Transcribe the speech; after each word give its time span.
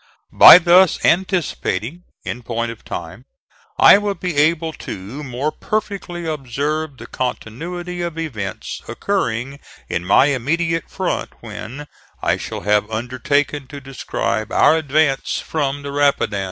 By 0.33 0.57
thus 0.57 1.05
anticipating, 1.05 2.05
in 2.25 2.41
point 2.41 2.71
of 2.71 2.83
time, 2.83 3.25
I 3.77 3.99
will 3.99 4.15
be 4.15 4.35
able 4.35 4.73
to 4.73 5.23
more 5.23 5.51
perfectly 5.51 6.25
observe 6.25 6.97
the 6.97 7.05
continuity 7.05 8.01
of 8.01 8.17
events 8.17 8.81
occurring 8.87 9.59
in 9.89 10.03
my 10.03 10.25
immediate 10.25 10.89
front 10.89 11.29
when 11.41 11.85
I 12.19 12.37
shall 12.37 12.61
have 12.61 12.89
undertaken 12.89 13.67
to 13.67 13.79
describe 13.79 14.51
our 14.51 14.75
advance 14.75 15.37
from 15.39 15.83
the 15.83 15.91
Rapidan. 15.91 16.39